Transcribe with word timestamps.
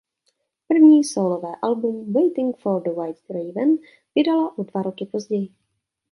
První 0.67 1.03
sólové 1.03 1.51
album 1.63 2.13
"Waiting 2.13 2.57
for 2.57 2.81
the 2.83 2.89
White 2.89 3.19
Raven" 3.29 3.77
vydala 4.15 4.57
o 4.57 4.63
dva 4.63 4.81
roky 4.81 5.05
později. 5.05 5.49